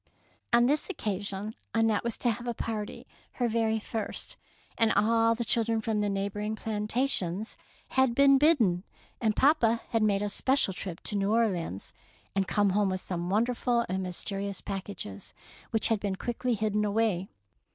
On 0.51 0.65
this 0.65 0.89
occasion 0.89 1.53
Annette 1.75 2.03
was 2.03 2.17
to 2.17 2.31
have 2.31 2.47
a 2.47 2.55
party, 2.55 3.05
her 3.33 3.47
very 3.47 3.79
flrst, 3.79 4.35
and 4.75 4.91
all 4.93 5.35
the 5.35 5.45
chil 5.45 5.63
dren 5.63 5.79
from 5.79 6.01
the 6.01 6.09
neighbouring 6.09 6.55
plantations 6.55 7.55
had 7.89 8.15
been 8.15 8.39
bidden; 8.39 8.83
and 9.21 9.35
papa 9.35 9.81
had 9.89 10.01
made 10.01 10.23
a 10.23 10.29
special 10.29 10.73
trip 10.73 11.01
to 11.01 11.15
New 11.15 11.31
Orleans 11.31 11.93
and 12.35 12.47
come 12.47 12.71
home 12.71 12.89
with 12.89 13.01
some 13.01 13.29
wonderful 13.29 13.85
and 13.87 14.03
myste 14.03 14.35
rious 14.35 14.65
packages, 14.65 15.35
which 15.69 15.89
had 15.89 15.99
been 15.99 16.15
quickly 16.15 16.55
hidden 16.55 16.83
away. 16.83 17.27